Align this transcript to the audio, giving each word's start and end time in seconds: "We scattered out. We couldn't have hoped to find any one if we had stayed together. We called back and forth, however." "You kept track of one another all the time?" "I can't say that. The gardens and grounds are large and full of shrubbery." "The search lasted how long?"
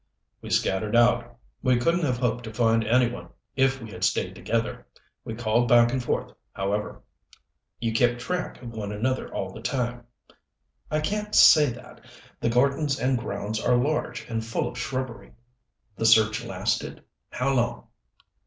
"We 0.41 0.49
scattered 0.49 0.95
out. 0.95 1.37
We 1.61 1.77
couldn't 1.77 2.05
have 2.05 2.17
hoped 2.17 2.43
to 2.45 2.53
find 2.55 2.83
any 2.83 3.07
one 3.07 3.29
if 3.55 3.79
we 3.79 3.91
had 3.91 4.03
stayed 4.03 4.33
together. 4.33 4.87
We 5.23 5.35
called 5.35 5.67
back 5.67 5.91
and 5.93 6.01
forth, 6.03 6.33
however." 6.53 7.03
"You 7.79 7.93
kept 7.93 8.19
track 8.19 8.59
of 8.63 8.71
one 8.71 8.91
another 8.91 9.31
all 9.31 9.53
the 9.53 9.61
time?" 9.61 10.05
"I 10.89 11.01
can't 11.01 11.35
say 11.35 11.67
that. 11.73 12.01
The 12.39 12.49
gardens 12.49 12.99
and 12.99 13.15
grounds 13.15 13.59
are 13.61 13.77
large 13.77 14.27
and 14.27 14.43
full 14.43 14.67
of 14.67 14.75
shrubbery." 14.79 15.33
"The 15.97 16.07
search 16.07 16.43
lasted 16.43 17.03
how 17.29 17.53
long?" 17.53 17.87